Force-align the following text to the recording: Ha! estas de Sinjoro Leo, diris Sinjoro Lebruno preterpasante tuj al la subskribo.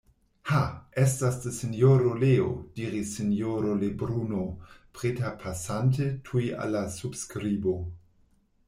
Ha! 0.51 0.59
estas 1.01 1.35
de 1.43 1.51
Sinjoro 1.57 2.15
Leo, 2.23 2.47
diris 2.79 3.11
Sinjoro 3.19 3.77
Lebruno 3.85 4.47
preterpasante 5.01 6.11
tuj 6.31 6.47
al 6.65 6.77
la 6.79 6.85
subskribo. 6.99 7.79